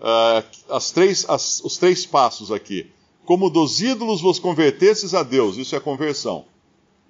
ah, 0.00 0.44
as 0.70 0.90
três, 0.90 1.24
as, 1.28 1.60
os 1.64 1.76
três 1.76 2.04
passos 2.04 2.52
aqui. 2.52 2.90
Como 3.24 3.48
dos 3.48 3.80
ídolos 3.80 4.20
vos 4.20 4.38
convertesses 4.38 5.14
a 5.14 5.22
Deus, 5.22 5.56
isso 5.56 5.74
é 5.74 5.80
conversão. 5.80 6.44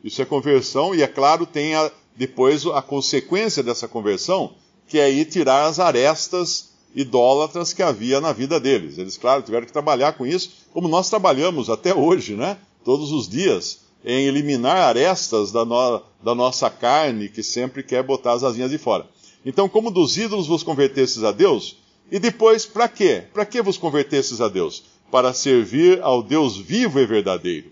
Isso 0.03 0.23
é 0.23 0.25
conversão, 0.25 0.95
e 0.95 1.03
é 1.03 1.07
claro, 1.07 1.47
tem 1.47 1.75
a, 1.75 1.91
depois 2.15 2.67
a 2.67 2.83
consequência 2.83 3.63
dessa 3.63 3.89
conversão, 3.89 4.53
que 4.87 4.99
é 4.99 5.11
ir 5.11 5.25
tirar 5.25 5.67
as 5.67 5.81
arestas 5.81 6.75
idólatras 6.95 7.73
que 7.73 7.83
havia 7.83 8.21
na 8.21 8.33
vida 8.33 8.61
deles. 8.61 8.99
Eles, 8.99 9.17
claro, 9.17 9.43
tiveram 9.43 9.67
que 9.67 9.73
trabalhar 9.73 10.13
com 10.13 10.25
isso, 10.25 10.51
como 10.73 10.89
nós 10.89 11.11
trabalhamos 11.11 11.69
até 11.69 11.93
hoje, 11.93 12.35
né? 12.35 12.59
Todos 12.85 13.11
os 13.11 13.29
dias, 13.29 13.81
em 14.05 14.27
eliminar 14.27 14.77
arestas 14.77 15.51
da, 15.51 15.65
no, 15.65 16.03
da 16.23 16.35
nossa 16.35 16.69
carne, 16.69 17.29
que 17.29 17.43
sempre 17.43 17.83
quer 17.83 18.03
botar 18.03 18.33
as 18.33 18.45
asinhas 18.45 18.71
de 18.71 18.79
fora. 18.79 19.09
Então, 19.45 19.69
como 19.69 19.91
dos 19.91 20.17
ídolos 20.17 20.47
vos 20.47 20.63
convertesses 20.63 21.25
a 21.25 21.33
Deus, 21.33 21.77
e 22.11 22.19
depois, 22.19 22.67
para 22.67 22.87
quê? 22.87 23.25
Para 23.33 23.47
que 23.47 23.63
vos 23.63 23.79
convertesses 23.79 24.41
a 24.41 24.49
Deus? 24.49 24.85
Para 25.11 25.33
servir 25.33 26.03
ao 26.03 26.23
Deus 26.23 26.57
vivo 26.57 27.01
e 27.01 27.07
verdadeiro. 27.07 27.71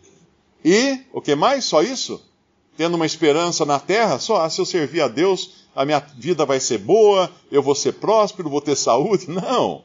E, 0.64 1.00
o 1.12 1.20
que 1.20 1.34
mais? 1.34 1.64
Só 1.64 1.82
isso? 1.82 2.22
Tendo 2.76 2.94
uma 2.94 3.06
esperança 3.06 3.64
na 3.64 3.78
terra? 3.78 4.18
Só, 4.18 4.42
ah, 4.42 4.48
se 4.48 4.60
eu 4.60 4.64
servir 4.64 5.02
a 5.02 5.08
Deus, 5.08 5.66
a 5.74 5.84
minha 5.84 6.00
vida 6.16 6.46
vai 6.46 6.60
ser 6.60 6.78
boa, 6.78 7.30
eu 7.50 7.62
vou 7.62 7.74
ser 7.74 7.92
próspero, 7.94 8.48
vou 8.48 8.60
ter 8.60 8.76
saúde. 8.76 9.28
Não. 9.30 9.84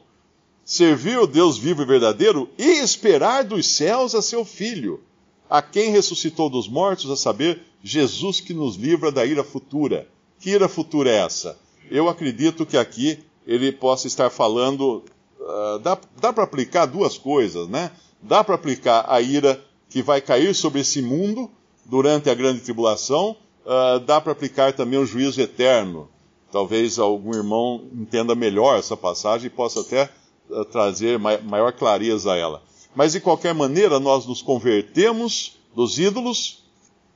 Servir 0.64 1.18
o 1.18 1.26
Deus 1.26 1.58
vivo 1.58 1.82
e 1.82 1.86
verdadeiro 1.86 2.48
e 2.58 2.80
esperar 2.80 3.44
dos 3.44 3.66
céus 3.66 4.14
a 4.14 4.22
seu 4.22 4.44
Filho, 4.44 5.00
a 5.48 5.62
quem 5.62 5.90
ressuscitou 5.90 6.48
dos 6.50 6.68
mortos, 6.68 7.10
a 7.10 7.16
saber, 7.16 7.62
Jesus 7.82 8.40
que 8.40 8.52
nos 8.52 8.76
livra 8.76 9.10
da 9.10 9.24
ira 9.24 9.44
futura. 9.44 10.08
Que 10.40 10.50
ira 10.50 10.68
futura 10.68 11.10
é 11.10 11.24
essa? 11.24 11.58
Eu 11.90 12.08
acredito 12.08 12.66
que 12.66 12.76
aqui 12.76 13.18
ele 13.46 13.72
possa 13.72 14.06
estar 14.06 14.30
falando. 14.30 15.02
Uh, 15.40 15.78
dá 15.78 15.98
dá 16.20 16.32
para 16.32 16.44
aplicar 16.44 16.86
duas 16.86 17.16
coisas, 17.16 17.68
né? 17.68 17.90
Dá 18.20 18.44
para 18.44 18.54
aplicar 18.54 19.06
a 19.08 19.20
ira 19.20 19.64
que 19.88 20.02
vai 20.02 20.20
cair 20.20 20.54
sobre 20.54 20.80
esse 20.80 21.00
mundo 21.00 21.50
durante 21.86 22.28
a 22.28 22.34
grande 22.34 22.60
tribulação 22.60 23.36
uh, 23.68 24.00
dá 24.00 24.20
para 24.20 24.32
aplicar 24.32 24.72
também 24.72 24.98
o 24.98 25.06
juízo 25.06 25.40
eterno. 25.40 26.08
Talvez 26.50 26.98
algum 26.98 27.34
irmão 27.34 27.84
entenda 27.92 28.34
melhor 28.34 28.78
essa 28.78 28.96
passagem 28.96 29.48
e 29.48 29.50
possa 29.50 29.80
até 29.80 30.08
uh, 30.48 30.64
trazer 30.64 31.18
mai 31.18 31.38
maior 31.42 31.72
clareza 31.72 32.32
a 32.32 32.36
ela. 32.36 32.62
Mas 32.94 33.12
de 33.12 33.20
qualquer 33.20 33.54
maneira, 33.54 34.00
nós 34.00 34.26
nos 34.26 34.42
convertemos 34.42 35.58
dos 35.74 35.98
ídolos 35.98 36.64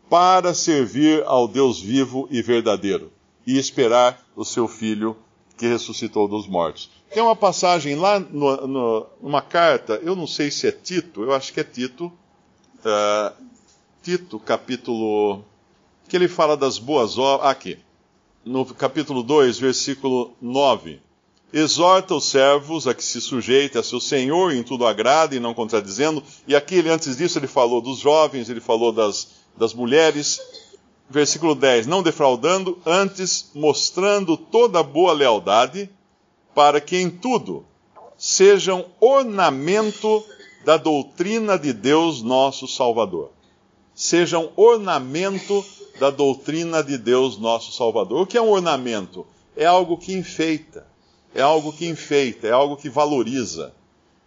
para 0.08 0.52
servir 0.54 1.22
ao 1.24 1.48
Deus 1.48 1.80
vivo 1.80 2.28
e 2.30 2.42
verdadeiro 2.42 3.10
e 3.46 3.58
esperar 3.58 4.22
o 4.36 4.44
seu 4.44 4.68
Filho 4.68 5.16
que 5.56 5.66
ressuscitou 5.66 6.28
dos 6.28 6.46
mortos. 6.46 6.90
Tem 7.12 7.22
uma 7.22 7.36
passagem 7.36 7.94
lá 7.96 8.18
no, 8.18 8.66
no, 8.66 9.06
numa 9.22 9.42
carta, 9.42 10.00
eu 10.02 10.16
não 10.16 10.26
sei 10.26 10.50
se 10.50 10.66
é 10.66 10.72
Tito, 10.72 11.22
eu 11.22 11.32
acho 11.32 11.52
que 11.52 11.60
é 11.60 11.64
Tito, 11.64 12.06
uh, 12.06 13.34
Tito, 14.02 14.38
capítulo 14.38 15.44
que 16.08 16.16
ele 16.16 16.28
fala 16.28 16.56
das 16.56 16.78
boas 16.78 17.16
obras. 17.16 17.50
Aqui, 17.50 17.78
no 18.44 18.66
capítulo 18.66 19.22
2, 19.22 19.58
versículo 19.58 20.32
9. 20.40 21.00
Exorta 21.52 22.14
os 22.14 22.30
servos 22.30 22.86
a 22.86 22.94
que 22.94 23.04
se 23.04 23.20
sujeitem 23.20 23.78
a 23.78 23.84
seu 23.84 24.00
senhor 24.00 24.54
em 24.54 24.62
tudo 24.62 24.86
agrada 24.86 25.34
e 25.34 25.40
não 25.40 25.52
contradizendo. 25.52 26.22
E 26.46 26.56
aqui, 26.56 26.76
ele, 26.76 26.88
antes 26.88 27.16
disso, 27.16 27.38
ele 27.38 27.46
falou 27.46 27.82
dos 27.82 27.98
jovens, 27.98 28.48
ele 28.48 28.60
falou 28.60 28.90
das, 28.90 29.28
das 29.56 29.74
mulheres. 29.74 30.40
Versículo 31.10 31.54
10: 31.54 31.86
Não 31.86 32.02
defraudando, 32.02 32.78
antes 32.86 33.50
mostrando 33.54 34.34
toda 34.36 34.82
boa 34.82 35.12
lealdade, 35.12 35.90
para 36.54 36.80
que 36.80 36.96
em 36.96 37.10
tudo 37.10 37.66
sejam 38.16 38.86
ornamento 38.98 40.24
da 40.64 40.76
doutrina 40.76 41.58
de 41.58 41.72
Deus 41.72 42.22
nosso 42.22 42.66
Salvador. 42.66 43.30
Sejam 43.94 44.50
ornamento 44.56 45.64
da 45.98 46.08
doutrina 46.08 46.82
de 46.82 46.96
Deus 46.96 47.36
nosso 47.36 47.72
Salvador. 47.72 48.22
O 48.22 48.26
que 48.26 48.38
é 48.38 48.40
um 48.40 48.50
ornamento? 48.50 49.26
É 49.54 49.66
algo 49.66 49.98
que 49.98 50.14
enfeita, 50.14 50.86
é 51.34 51.42
algo 51.42 51.72
que 51.72 51.86
enfeita, 51.86 52.46
é 52.46 52.52
algo 52.52 52.76
que 52.76 52.88
valoriza. 52.88 53.74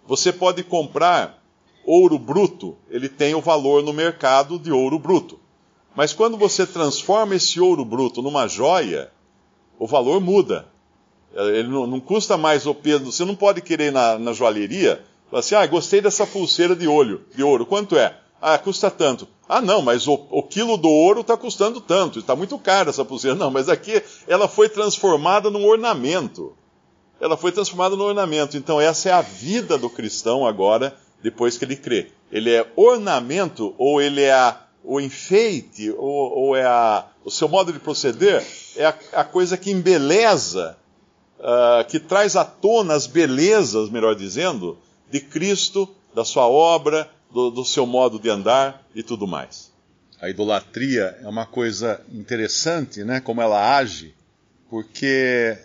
Você 0.07 0.31
pode 0.31 0.63
comprar 0.63 1.41
ouro 1.85 2.17
bruto, 2.17 2.75
ele 2.89 3.07
tem 3.09 3.35
o 3.35 3.41
valor 3.41 3.83
no 3.83 3.93
mercado 3.93 4.57
de 4.57 4.71
ouro 4.71 4.97
bruto. 4.97 5.39
Mas 5.95 6.13
quando 6.13 6.37
você 6.37 6.65
transforma 6.65 7.35
esse 7.35 7.59
ouro 7.59 7.85
bruto 7.85 8.21
numa 8.21 8.47
joia, 8.47 9.11
o 9.79 9.87
valor 9.87 10.19
muda. 10.19 10.67
Ele 11.33 11.67
não, 11.67 11.85
não 11.87 11.99
custa 11.99 12.37
mais 12.37 12.65
o 12.65 12.73
peso. 12.73 13.11
Você 13.11 13.23
não 13.23 13.35
pode 13.35 13.61
querer 13.61 13.91
na, 13.91 14.17
na 14.17 14.33
joalheria 14.33 15.03
falar 15.29 15.39
assim: 15.39 15.55
ah, 15.55 15.65
gostei 15.65 16.01
dessa 16.01 16.25
pulseira 16.25 16.75
de 16.75 16.87
olho, 16.87 17.25
de 17.33 17.43
ouro. 17.43 17.65
Quanto 17.65 17.97
é? 17.97 18.17
Ah, 18.41 18.57
custa 18.57 18.91
tanto. 18.91 19.27
Ah, 19.47 19.61
não, 19.61 19.81
mas 19.81 20.07
o, 20.07 20.13
o 20.29 20.43
quilo 20.43 20.77
do 20.77 20.89
ouro 20.89 21.21
está 21.21 21.37
custando 21.37 21.79
tanto, 21.79 22.19
está 22.19 22.35
muito 22.35 22.57
caro 22.57 22.89
essa 22.89 23.05
pulseira. 23.05 23.35
Não, 23.35 23.51
mas 23.51 23.69
aqui 23.69 24.01
ela 24.27 24.47
foi 24.47 24.69
transformada 24.69 25.49
num 25.49 25.65
ornamento. 25.65 26.55
Ela 27.19 27.37
foi 27.37 27.51
transformada 27.51 27.95
num 27.95 28.03
ornamento. 28.03 28.57
Então, 28.57 28.79
essa 28.79 29.09
é 29.09 29.11
a 29.11 29.21
vida 29.21 29.77
do 29.77 29.89
cristão 29.89 30.45
agora, 30.45 30.95
depois 31.23 31.57
que 31.57 31.65
ele 31.65 31.75
crê. 31.75 32.11
Ele 32.31 32.51
é 32.51 32.65
ornamento, 32.75 33.73
ou 33.77 34.01
ele 34.01 34.21
é 34.21 34.33
a, 34.33 34.61
o 34.83 34.99
enfeite, 34.99 35.91
ou, 35.91 36.37
ou 36.37 36.55
é 36.55 36.65
a, 36.65 37.05
o 37.23 37.31
seu 37.31 37.47
modo 37.47 37.71
de 37.71 37.79
proceder, 37.79 38.45
é 38.75 38.85
a, 38.85 38.95
a 39.13 39.23
coisa 39.23 39.57
que 39.57 39.71
embeleza, 39.71 40.77
uh, 41.39 41.85
que 41.87 41.99
traz 41.99 42.35
à 42.35 42.43
tona 42.43 42.93
as 42.93 43.07
belezas, 43.07 43.89
melhor 43.89 44.15
dizendo, 44.15 44.77
de 45.09 45.19
Cristo, 45.19 45.89
da 46.13 46.25
sua 46.25 46.47
obra, 46.47 47.09
do, 47.31 47.49
do 47.49 47.65
seu 47.65 47.85
modo 47.85 48.19
de 48.19 48.29
andar 48.29 48.85
e 48.93 49.03
tudo 49.03 49.27
mais. 49.27 49.71
A 50.21 50.29
idolatria 50.29 51.17
é 51.21 51.27
uma 51.27 51.45
coisa 51.45 52.01
interessante, 52.11 53.03
né? 53.03 53.19
Como 53.19 53.41
ela 53.41 53.77
age, 53.77 54.15
porque 54.69 55.57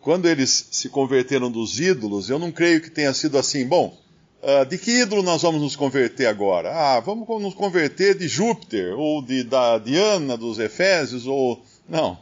quando 0.00 0.26
eles 0.26 0.68
se 0.70 0.88
converteram 0.88 1.50
dos 1.50 1.78
ídolos, 1.78 2.30
eu 2.30 2.38
não 2.38 2.50
creio 2.50 2.80
que 2.80 2.90
tenha 2.90 3.12
sido 3.12 3.36
assim, 3.36 3.66
bom, 3.66 3.96
uh, 4.42 4.64
de 4.64 4.78
que 4.78 4.90
ídolo 5.02 5.22
nós 5.22 5.42
vamos 5.42 5.60
nos 5.60 5.76
converter 5.76 6.26
agora? 6.26 6.72
Ah, 6.72 7.00
vamos 7.00 7.28
nos 7.42 7.54
converter 7.54 8.16
de 8.16 8.26
Júpiter, 8.26 8.98
ou 8.98 9.20
de 9.20 9.44
da 9.44 9.78
Diana 9.78 10.36
dos 10.36 10.58
Efésios, 10.58 11.26
ou. 11.26 11.62
Não. 11.88 12.18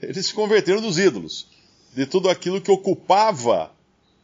Eles 0.00 0.26
se 0.26 0.32
converteram 0.34 0.80
dos 0.80 0.98
ídolos, 0.98 1.48
de 1.94 2.06
tudo 2.06 2.30
aquilo 2.30 2.60
que 2.60 2.70
ocupava 2.70 3.72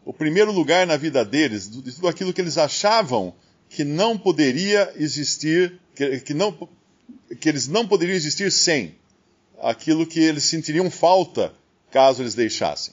o 0.04 0.12
primeiro 0.12 0.52
lugar 0.52 0.86
na 0.86 0.96
vida 0.96 1.24
deles, 1.24 1.68
de 1.68 1.92
tudo 1.92 2.08
aquilo 2.08 2.32
que 2.32 2.40
eles 2.40 2.56
achavam 2.56 3.34
que 3.68 3.82
não 3.84 4.16
poderia 4.16 4.92
existir, 4.96 5.80
que, 5.96 6.20
que, 6.20 6.32
não, 6.32 6.56
que 7.40 7.48
eles 7.48 7.66
não 7.66 7.86
poderiam 7.86 8.14
existir 8.14 8.52
sem 8.52 8.94
aquilo 9.60 10.06
que 10.06 10.20
eles 10.20 10.44
sentiriam 10.44 10.90
falta 10.90 11.52
caso 11.94 12.22
eles 12.22 12.34
deixassem. 12.34 12.92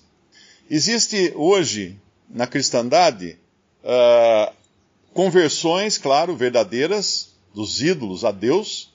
Existe 0.70 1.34
hoje 1.36 2.00
na 2.30 2.46
cristandade 2.46 3.36
uh, 3.84 4.54
conversões, 5.12 5.98
claro, 5.98 6.36
verdadeiras 6.36 7.34
dos 7.52 7.82
ídolos 7.82 8.24
a 8.24 8.30
Deus, 8.30 8.94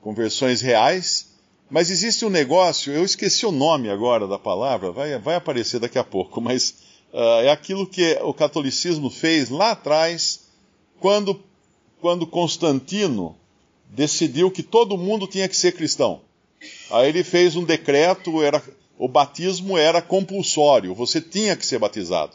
conversões 0.00 0.60
reais, 0.60 1.32
mas 1.68 1.90
existe 1.90 2.24
um 2.24 2.30
negócio, 2.30 2.92
eu 2.92 3.04
esqueci 3.04 3.44
o 3.44 3.50
nome 3.50 3.90
agora 3.90 4.28
da 4.28 4.38
palavra, 4.38 4.92
vai, 4.92 5.18
vai 5.18 5.34
aparecer 5.34 5.80
daqui 5.80 5.98
a 5.98 6.04
pouco, 6.04 6.38
mas 6.40 6.76
uh, 7.12 7.42
é 7.42 7.50
aquilo 7.50 7.88
que 7.88 8.16
o 8.22 8.32
catolicismo 8.32 9.10
fez 9.10 9.50
lá 9.50 9.72
atrás 9.72 10.48
quando, 11.00 11.42
quando 12.00 12.24
Constantino 12.24 13.36
decidiu 13.88 14.48
que 14.48 14.62
todo 14.62 14.96
mundo 14.96 15.26
tinha 15.26 15.48
que 15.48 15.56
ser 15.56 15.72
cristão. 15.72 16.20
Aí 16.88 17.08
ele 17.08 17.24
fez 17.24 17.56
um 17.56 17.64
decreto, 17.64 18.42
era, 18.42 18.62
o 19.00 19.08
batismo 19.08 19.78
era 19.78 20.02
compulsório, 20.02 20.94
você 20.94 21.22
tinha 21.22 21.56
que 21.56 21.64
ser 21.64 21.78
batizado. 21.78 22.32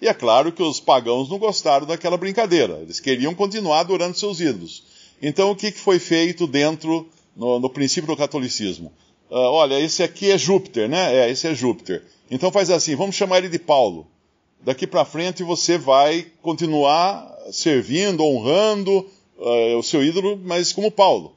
E 0.00 0.06
é 0.06 0.14
claro 0.14 0.52
que 0.52 0.62
os 0.62 0.78
pagãos 0.78 1.28
não 1.28 1.40
gostaram 1.40 1.88
daquela 1.88 2.16
brincadeira, 2.16 2.78
eles 2.80 3.00
queriam 3.00 3.34
continuar 3.34 3.80
adorando 3.80 4.16
seus 4.16 4.38
ídolos. 4.38 4.84
Então 5.20 5.50
o 5.50 5.56
que, 5.56 5.72
que 5.72 5.78
foi 5.80 5.98
feito 5.98 6.46
dentro, 6.46 7.08
no, 7.34 7.58
no 7.58 7.68
princípio 7.68 8.06
do 8.06 8.16
catolicismo? 8.16 8.92
Uh, 9.28 9.38
olha, 9.38 9.80
esse 9.80 10.04
aqui 10.04 10.30
é 10.30 10.38
Júpiter, 10.38 10.88
né? 10.88 11.16
É, 11.16 11.30
esse 11.32 11.48
é 11.48 11.54
Júpiter. 11.54 12.04
Então 12.30 12.52
faz 12.52 12.70
assim, 12.70 12.94
vamos 12.94 13.16
chamar 13.16 13.38
ele 13.38 13.48
de 13.48 13.58
Paulo. 13.58 14.06
Daqui 14.60 14.86
para 14.86 15.04
frente 15.04 15.42
você 15.42 15.76
vai 15.76 16.28
continuar 16.40 17.28
servindo, 17.50 18.22
honrando 18.22 19.04
uh, 19.36 19.76
o 19.76 19.82
seu 19.82 20.04
ídolo, 20.04 20.40
mas 20.44 20.72
como 20.72 20.92
Paulo. 20.92 21.34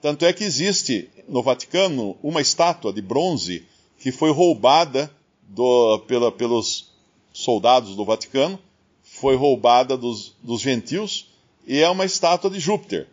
Tanto 0.00 0.24
é 0.24 0.32
que 0.32 0.44
existe 0.44 1.10
no 1.28 1.42
Vaticano 1.42 2.16
uma 2.22 2.40
estátua 2.40 2.92
de 2.92 3.02
bronze 3.02 3.64
que 4.04 4.12
foi 4.12 4.30
roubada 4.30 5.10
do, 5.48 5.98
pela, 6.00 6.30
pelos 6.30 6.92
soldados 7.32 7.96
do 7.96 8.04
Vaticano, 8.04 8.58
foi 9.02 9.34
roubada 9.34 9.96
dos, 9.96 10.34
dos 10.42 10.60
gentios, 10.60 11.32
e 11.66 11.80
é 11.80 11.88
uma 11.88 12.04
estátua 12.04 12.50
de 12.50 12.60
Júpiter. 12.60 13.08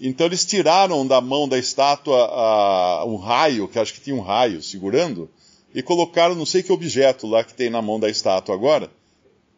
Então 0.00 0.26
eles 0.28 0.46
tiraram 0.46 1.04
da 1.04 1.20
mão 1.20 1.48
da 1.48 1.58
estátua 1.58 2.30
uh, 2.30 3.12
um 3.12 3.16
raio, 3.16 3.66
que 3.66 3.76
acho 3.76 3.92
que 3.92 4.00
tinha 4.02 4.14
um 4.14 4.20
raio 4.20 4.62
segurando, 4.62 5.28
e 5.74 5.82
colocaram 5.82 6.36
não 6.36 6.46
sei 6.46 6.62
que 6.62 6.70
objeto 6.70 7.26
lá 7.26 7.42
que 7.42 7.52
tem 7.52 7.68
na 7.68 7.82
mão 7.82 7.98
da 7.98 8.08
estátua 8.08 8.54
agora. 8.54 8.88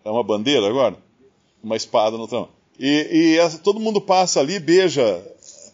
É 0.02 0.10
uma 0.10 0.24
bandeira 0.24 0.66
agora? 0.66 0.96
Uma 1.62 1.76
espada 1.76 2.16
no 2.16 2.26
tronco. 2.26 2.50
E, 2.80 3.36
e 3.38 3.58
todo 3.58 3.78
mundo 3.78 4.00
passa 4.00 4.40
ali, 4.40 4.58
beija, 4.58 5.22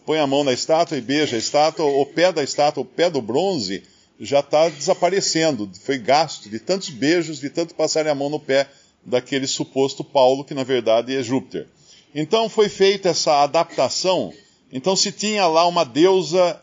põe 0.05 0.19
a 0.19 0.27
mão 0.27 0.43
na 0.43 0.51
estátua 0.51 0.97
e 0.97 1.01
beija 1.01 1.37
a 1.37 1.39
estátua, 1.39 1.85
o 1.85 2.05
pé 2.05 2.33
da 2.33 2.43
estátua, 2.43 2.83
o 2.83 2.85
pé 2.85 3.09
do 3.09 3.21
bronze, 3.21 3.81
já 4.19 4.39
está 4.39 4.69
desaparecendo. 4.69 5.69
Foi 5.83 5.97
gasto 5.97 6.49
de 6.49 6.59
tantos 6.59 6.89
beijos, 6.89 7.39
de 7.39 7.49
tanto 7.49 7.75
passarem 7.75 8.11
a 8.11 8.15
mão 8.15 8.29
no 8.29 8.39
pé 8.39 8.67
daquele 9.05 9.47
suposto 9.47 10.03
Paulo, 10.03 10.43
que 10.43 10.53
na 10.53 10.63
verdade 10.63 11.15
é 11.15 11.23
Júpiter. 11.23 11.67
Então 12.13 12.49
foi 12.49 12.69
feita 12.69 13.09
essa 13.09 13.43
adaptação 13.43 14.33
então 14.71 14.95
se 14.95 15.11
tinha 15.11 15.47
lá 15.47 15.67
uma 15.67 15.83
deusa, 15.83 16.61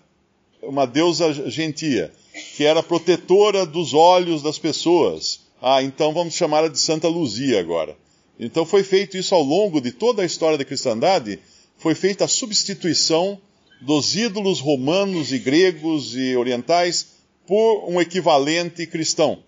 uma 0.63 0.87
deusa 0.87 1.33
gentia, 1.51 2.13
que 2.57 2.65
era 2.65 2.83
protetora 2.83 3.67
dos 3.67 3.95
olhos 3.95 4.43
das 4.43 4.59
pessoas. 4.59 5.41
Ah, 5.61 5.83
então 5.83 6.13
vamos 6.13 6.35
chamá-la 6.35 6.69
de 6.69 6.79
Santa 6.79 7.09
Luzia 7.09 7.59
agora. 7.59 7.97
Então 8.39 8.65
foi 8.65 8.85
feito 8.85 9.17
isso 9.17 9.35
ao 9.35 9.43
longo 9.43 9.81
de 9.81 9.91
toda 9.91 10.23
a 10.23 10.27
história 10.27 10.59
da 10.59 10.65
cristandade, 10.65 11.39
foi 11.79 11.95
feita 11.95 12.25
a 12.25 12.29
substituição 12.29 13.41
dos 13.81 14.15
ídolos 14.15 14.61
romanos 14.61 15.33
e 15.33 15.39
gregos 15.39 16.15
e 16.15 16.37
orientais 16.37 17.16
por 17.47 17.89
um 17.89 18.01
equivalente 18.01 18.87
cristão, 18.87 19.39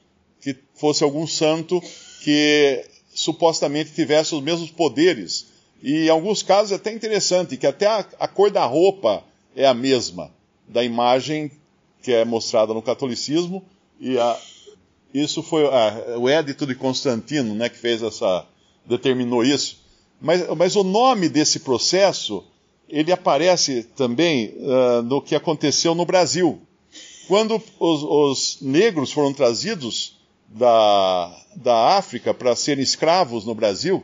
que 0.40 0.57
fosse 0.75 1.02
algum 1.02 1.26
santo 1.26 1.83
que 2.23 2.85
supostamente 3.12 3.93
tivesse 3.93 4.35
os 4.35 4.43
mesmos 4.43 4.71
poderes 4.71 5.47
e 5.83 6.07
em 6.07 6.09
alguns 6.09 6.43
casos 6.43 6.73
é 6.73 6.75
até 6.75 6.93
interessante, 6.93 7.57
que 7.57 7.67
até 7.67 7.87
a, 7.87 8.05
a 8.19 8.28
cor 8.28 8.50
da 8.50 8.64
roupa 8.64 9.23
é 9.55 9.67
a 9.67 9.75
mesma 9.75 10.31
da 10.67 10.83
imagem 10.85 11.50
que 12.02 12.12
é 12.12 12.25
mostrada 12.25 12.75
no 12.75 12.83
catolicismo. 12.83 13.64
E 14.00 14.19
a, 14.19 14.38
isso 15.14 15.43
foi 15.43 15.67
a, 15.67 16.19
o 16.19 16.28
édito 16.28 16.67
de 16.67 16.75
Constantino, 16.75 17.55
né, 17.55 17.69
que 17.69 17.78
fez 17.78 18.02
essa, 18.02 18.47
determinou 18.85 19.45
isso. 19.45 19.81
Mas, 20.21 20.49
mas 20.57 20.75
o 20.75 20.83
nome 20.83 21.28
desse 21.28 21.61
processo, 21.61 22.45
ele 22.88 23.12
aparece 23.12 23.85
também 23.85 24.55
uh, 24.57 25.02
no 25.02 25.23
que 25.23 25.37
aconteceu 25.37 25.95
no 25.95 26.05
Brasil. 26.05 26.61
Quando 27.29 27.63
os, 27.79 28.03
os 28.03 28.59
negros 28.63 29.13
foram 29.13 29.35
trazidos 29.35 30.17
da, 30.49 31.45
da 31.55 31.99
África 31.99 32.33
para 32.33 32.57
serem 32.57 32.83
escravos 32.83 33.45
no 33.45 33.55
Brasil, 33.55 34.03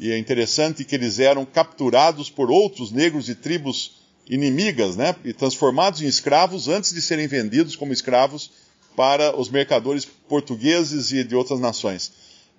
e 0.00 0.10
é 0.10 0.18
interessante 0.18 0.84
que 0.84 0.96
eles 0.96 1.20
eram 1.20 1.46
capturados 1.46 2.28
por 2.28 2.50
outros 2.50 2.90
negros 2.90 3.26
de 3.26 3.36
tribos 3.36 4.04
inimigas, 4.28 4.96
né? 4.96 5.14
E 5.24 5.32
transformados 5.32 6.02
em 6.02 6.06
escravos 6.06 6.66
antes 6.66 6.92
de 6.92 7.00
serem 7.00 7.28
vendidos 7.28 7.76
como 7.76 7.92
escravos 7.92 8.50
para 8.96 9.38
os 9.38 9.48
mercadores 9.48 10.04
portugueses 10.04 11.12
e 11.12 11.22
de 11.22 11.36
outras 11.36 11.60
nações. 11.60 12.12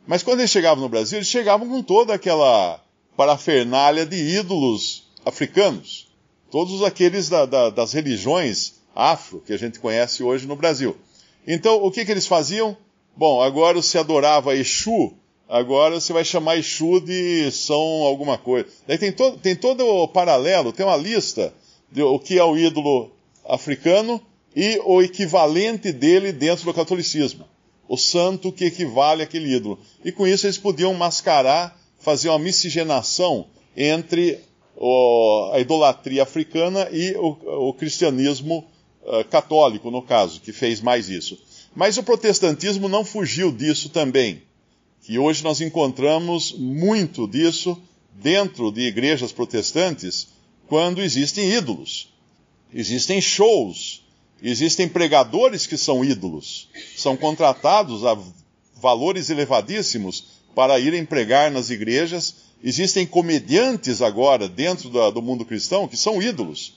Mas 0.07 0.23
quando 0.23 0.39
eles 0.39 0.51
chegavam 0.51 0.81
no 0.81 0.89
Brasil, 0.89 1.17
eles 1.17 1.27
chegavam 1.27 1.67
com 1.67 1.83
toda 1.83 2.13
aquela 2.13 2.81
parafernália 3.17 4.05
de 4.05 4.15
ídolos 4.15 5.03
africanos. 5.25 6.07
Todos 6.49 6.81
aqueles 6.81 7.27
da, 7.27 7.45
da, 7.45 7.69
das 7.69 7.91
religiões 7.91 8.77
afro 8.97 9.41
que 9.45 9.53
a 9.53 9.57
gente 9.57 9.79
conhece 9.79 10.23
hoje 10.23 10.47
no 10.47 10.55
Brasil. 10.55 10.97
Então, 11.45 11.83
o 11.83 11.91
que, 11.91 12.03
que 12.03 12.11
eles 12.11 12.25
faziam? 12.25 12.75
Bom, 13.15 13.41
agora 13.41 13.81
se 13.81 13.97
adorava 13.97 14.55
Exu 14.55 15.13
Agora 15.49 15.99
você 15.99 16.11
vai 16.11 16.25
chamar 16.25 16.57
Exu 16.57 16.99
de 16.99 17.49
São 17.51 18.03
alguma 18.03 18.37
coisa. 18.37 18.67
Daí 18.85 18.97
tem, 18.97 19.13
to, 19.13 19.37
tem 19.41 19.55
todo 19.55 19.85
o 19.85 20.07
paralelo, 20.07 20.73
tem 20.73 20.85
uma 20.85 20.97
lista 20.97 21.53
de 21.89 22.03
o 22.03 22.19
que 22.19 22.37
é 22.37 22.43
o 22.43 22.57
ídolo 22.57 23.11
africano 23.47 24.21
e 24.53 24.81
o 24.83 25.01
equivalente 25.01 25.93
dele 25.93 26.33
dentro 26.33 26.65
do 26.65 26.73
catolicismo. 26.73 27.45
O 27.87 27.95
santo 27.95 28.51
que 28.51 28.65
equivale 28.65 29.23
àquele 29.23 29.55
ídolo. 29.55 29.79
E 30.03 30.11
com 30.11 30.27
isso 30.27 30.45
eles 30.45 30.57
podiam 30.57 30.93
mascarar, 30.93 31.79
fazer 31.97 32.27
uma 32.27 32.39
miscigenação 32.39 33.47
entre 33.75 34.39
o, 34.75 35.51
a 35.53 35.61
idolatria 35.61 36.23
africana 36.23 36.89
e 36.91 37.15
o, 37.15 37.69
o 37.69 37.73
cristianismo 37.73 38.65
uh, 39.07 39.23
católico, 39.25 39.89
no 39.89 40.01
caso, 40.01 40.41
que 40.41 40.53
fez 40.53 40.81
mais 40.81 41.09
isso. 41.09 41.37
Mas 41.75 41.97
o 41.97 42.03
protestantismo 42.03 42.87
não 42.87 43.03
fugiu 43.03 43.51
disso 43.51 43.89
também 43.89 44.41
que 45.07 45.17
hoje 45.17 45.41
nós 45.41 45.61
encontramos 45.61 46.51
muito 46.51 47.25
disso 47.25 47.81
dentro 48.11 48.69
de 48.73 48.81
igrejas 48.81 49.31
protestantes 49.31 50.27
quando 50.67 51.01
existem 51.01 51.49
ídolos. 51.49 52.09
Existem 52.73 53.21
shows, 53.21 54.03
existem 54.43 54.85
pregadores 54.89 55.65
que 55.65 55.77
são 55.77 56.03
ídolos, 56.03 56.67
são 56.97 57.15
contratados 57.15 58.05
a 58.05 58.17
valores 58.75 59.29
elevadíssimos 59.29 60.25
para 60.53 60.77
irem 60.77 61.05
pregar 61.05 61.49
nas 61.49 61.69
igrejas. 61.69 62.35
Existem 62.61 63.05
comediantes 63.05 64.01
agora 64.01 64.49
dentro 64.49 64.89
do 64.89 65.21
mundo 65.21 65.45
cristão 65.45 65.87
que 65.87 65.95
são 65.95 66.21
ídolos. 66.21 66.73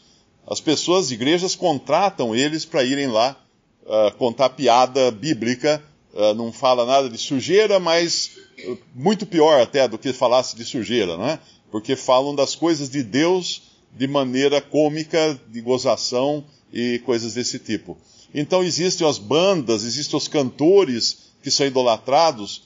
As 0.51 0.61
pessoas, 0.61 1.13
igrejas, 1.13 1.55
contratam 1.55 2.35
eles 2.35 2.65
para 2.65 2.83
irem 2.83 3.07
lá 3.07 3.41
uh, 3.85 4.15
contar 4.17 4.51
piada 4.51 5.11
bíblica 5.13 5.81
uh, 6.13 6.35
não 6.35 6.53
fala 6.53 6.85
nada 6.85 7.09
de 7.09 7.19
sujeira, 7.19 7.79
mas 7.79 8.33
uh, 8.67 8.79
muito 8.95 9.25
pior 9.25 9.61
até 9.61 9.87
do 9.87 9.97
que 9.99 10.13
falasse 10.13 10.57
de 10.57 10.65
sujeira, 10.65 11.17
né? 11.17 11.39
Porque 11.71 11.95
falam 11.95 12.35
das 12.35 12.55
coisas 12.55 12.91
de 12.91 13.03
Deus 13.03 13.63
de 13.97 14.07
maneira 14.07 14.61
cômica, 14.61 15.41
de 15.49 15.61
gozação 15.61 16.45
e 16.73 17.01
coisas 17.05 17.35
desse 17.35 17.59
tipo. 17.59 17.97
Então 18.35 18.63
existem 18.63 19.07
as 19.09 19.19
bandas, 19.19 19.85
existem 19.85 20.17
os 20.17 20.29
cantores 20.29 21.31
que 21.43 21.51
são 21.51 21.67
idolatrados. 21.67 22.63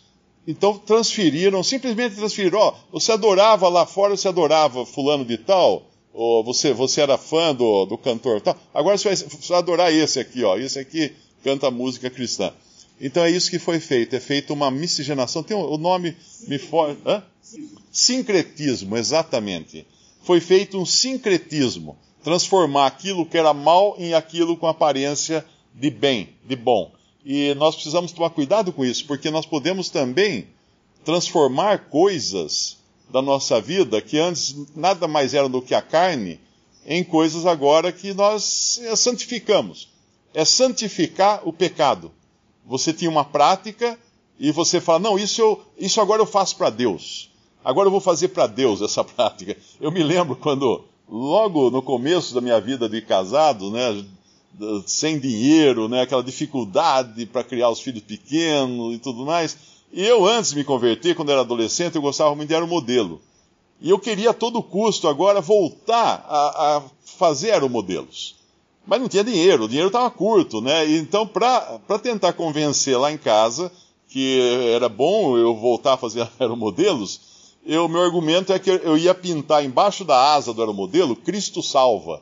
Então 0.47 0.79
transferiram, 0.79 1.62
simplesmente 1.62 2.16
transferiram. 2.16 2.59
Ó, 2.59 2.75
oh, 2.92 3.01
você 3.01 3.12
adorava 3.12 3.68
lá 3.68 3.87
fora, 3.87 4.16
você 4.16 4.29
adorava 4.29 4.85
fulano 4.85 5.25
de 5.25 5.38
tal, 5.38 5.87
ou 6.14 6.44
você, 6.44 6.72
você 6.72 7.00
era 7.00 7.18
fã 7.18 7.53
do, 7.53 7.85
do 7.85 7.98
cantor 7.98 8.40
tal. 8.40 8.57
Agora 8.72 8.96
você 8.96 9.09
vai, 9.09 9.16
você 9.16 9.48
vai 9.48 9.59
adorar 9.59 9.92
esse 9.92 10.20
aqui, 10.20 10.44
ó. 10.44 10.57
Esse 10.57 10.79
aqui 10.79 11.12
canta 11.42 11.70
música 11.72 12.09
cristã. 12.09 12.53
Então 13.00 13.24
é 13.24 13.31
isso 13.31 13.50
que 13.50 13.59
foi 13.59 13.81
feito, 13.81 14.14
é 14.14 14.20
feita 14.20 14.53
uma 14.53 14.70
miscigenação. 14.70 15.42
Tem 15.42 15.57
o 15.57 15.77
nome 15.77 16.16
me 16.46 16.59
for... 16.59 16.96
Sincretismo, 17.92 18.96
exatamente. 18.96 19.87
Foi 20.22 20.40
feito 20.40 20.79
um 20.79 20.87
sincretismo, 20.87 21.96
transformar 22.22 22.87
aquilo 22.87 23.27
que 23.27 23.37
era 23.37 23.53
mal 23.53 23.96
em 23.98 24.14
aquilo 24.14 24.57
com 24.57 24.66
aparência 24.66 25.44
de 25.74 25.90
bem, 25.90 26.31
de 26.44 26.57
bom. 26.57 26.92
E 27.24 27.55
nós 27.55 27.74
precisamos 27.74 28.12
tomar 28.12 28.31
cuidado 28.31 28.72
com 28.72 28.85
isso, 28.85 29.05
porque 29.07 29.31
nós 29.31 29.46
podemos 29.46 29.90
também 29.90 30.46
transformar 31.05 31.90
coisas 31.90 32.79
da 33.10 33.22
nossa 33.22 33.60
vida 33.60 34.00
que 34.00 34.18
antes 34.18 34.56
nada 34.74 35.06
mais 35.06 35.34
eram 35.34 35.50
do 35.50 35.62
que 35.62 35.74
a 35.74 35.82
carne, 35.82 36.40
em 36.86 37.02
coisas 37.02 37.46
agora 37.46 37.92
que 37.92 38.12
nós 38.12 38.80
santificamos. 38.96 39.88
É 40.32 40.44
santificar 40.44 41.40
o 41.44 41.52
pecado. 41.52 42.10
Você 42.66 42.92
tinha 42.92 43.10
uma 43.10 43.24
prática 43.24 43.98
e 44.38 44.50
você 44.50 44.80
fala: 44.80 44.98
não, 44.98 45.18
isso, 45.18 45.40
eu, 45.40 45.62
isso 45.78 46.00
agora 46.00 46.20
eu 46.20 46.26
faço 46.26 46.56
para 46.56 46.70
Deus. 46.70 47.30
Agora 47.64 47.86
eu 47.86 47.90
vou 47.90 48.00
fazer 48.00 48.28
para 48.28 48.46
Deus 48.46 48.82
essa 48.82 49.02
prática. 49.04 49.56
Eu 49.80 49.90
me 49.90 50.02
lembro 50.02 50.36
quando, 50.36 50.84
logo 51.08 51.70
no 51.70 51.82
começo 51.82 52.34
da 52.34 52.40
minha 52.40 52.60
vida 52.60 52.88
de 52.88 53.00
casado, 53.00 53.70
né, 53.70 54.04
sem 54.86 55.18
dinheiro, 55.18 55.88
né, 55.88 56.02
aquela 56.02 56.22
dificuldade 56.22 57.26
para 57.26 57.44
criar 57.44 57.70
os 57.70 57.80
filhos 57.80 58.02
pequenos 58.02 58.94
e 58.94 58.98
tudo 58.98 59.24
mais. 59.24 59.56
E 59.96 60.04
eu, 60.04 60.26
antes 60.26 60.50
de 60.50 60.57
me 60.57 60.64
converter, 60.64 61.14
quando 61.14 61.30
era 61.30 61.42
adolescente, 61.42 61.94
eu 61.94 62.02
gostava 62.02 62.35
muito 62.35 62.48
de 62.48 62.54
aeromodelo. 62.54 63.20
E 63.80 63.90
eu 63.90 63.98
queria 63.98 64.30
a 64.30 64.35
todo 64.35 64.61
custo 64.61 65.07
agora 65.07 65.40
voltar 65.40 66.26
a, 66.28 66.78
a 66.78 66.83
fazer 67.04 67.52
aeromodelos. 67.52 68.35
Mas 68.85 69.00
não 69.00 69.09
tinha 69.09 69.22
dinheiro, 69.22 69.64
o 69.64 69.68
dinheiro 69.68 69.87
estava 69.87 70.11
curto, 70.11 70.61
né? 70.61 70.85
Então, 70.96 71.24
para 71.24 71.78
tentar 72.02 72.33
convencer 72.33 72.98
lá 72.98 73.12
em 73.12 73.16
casa 73.16 73.70
que 74.09 74.40
era 74.74 74.88
bom 74.88 75.38
eu 75.38 75.54
voltar 75.54 75.92
a 75.92 75.96
fazer 75.96 76.28
aeromodelos, 76.40 77.20
o 77.64 77.87
meu 77.87 78.02
argumento 78.02 78.52
é 78.52 78.59
que 78.59 78.70
eu 78.70 78.98
ia 78.98 79.14
pintar 79.14 79.64
embaixo 79.64 80.04
da 80.04 80.35
asa 80.35 80.52
do 80.52 80.61
aeromodelo 80.61 81.14
Cristo 81.14 81.62
salva. 81.62 82.20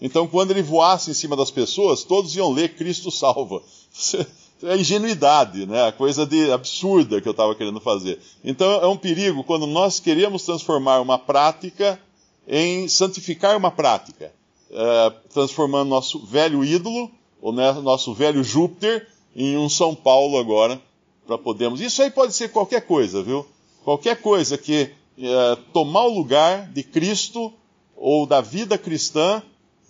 Então, 0.00 0.28
quando 0.28 0.52
ele 0.52 0.62
voasse 0.62 1.10
em 1.10 1.14
cima 1.14 1.34
das 1.34 1.50
pessoas, 1.50 2.04
todos 2.04 2.36
iam 2.36 2.52
ler 2.52 2.76
Cristo 2.76 3.10
salva. 3.10 3.60
é 4.62 4.76
ingenuidade, 4.76 5.66
né? 5.66 5.86
A 5.86 5.92
coisa 5.92 6.26
de 6.26 6.50
absurda 6.50 7.20
que 7.20 7.28
eu 7.28 7.32
estava 7.32 7.54
querendo 7.54 7.80
fazer. 7.80 8.18
Então 8.44 8.70
é 8.70 8.86
um 8.86 8.96
perigo 8.96 9.44
quando 9.44 9.66
nós 9.66 10.00
queremos 10.00 10.42
transformar 10.42 11.00
uma 11.00 11.18
prática 11.18 12.00
em 12.46 12.88
santificar 12.88 13.56
uma 13.56 13.70
prática, 13.70 14.32
é, 14.70 15.12
transformando 15.32 15.88
nosso 15.88 16.24
velho 16.24 16.64
ídolo, 16.64 17.10
ou 17.40 17.52
né, 17.52 17.72
nosso 17.74 18.14
velho 18.14 18.42
Júpiter, 18.42 19.06
em 19.36 19.56
um 19.56 19.68
São 19.68 19.94
Paulo 19.94 20.38
agora, 20.38 20.80
para 21.26 21.38
podermos. 21.38 21.80
Isso 21.80 22.02
aí 22.02 22.10
pode 22.10 22.32
ser 22.32 22.48
qualquer 22.50 22.86
coisa, 22.86 23.22
viu? 23.22 23.46
Qualquer 23.84 24.20
coisa 24.20 24.58
que 24.58 24.90
é, 25.18 25.58
tomar 25.72 26.04
o 26.04 26.14
lugar 26.14 26.68
de 26.72 26.82
Cristo 26.82 27.52
ou 27.96 28.26
da 28.26 28.40
vida 28.40 28.78
cristã 28.78 29.42